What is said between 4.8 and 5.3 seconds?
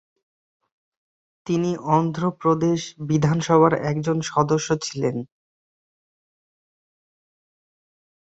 ছিলেন।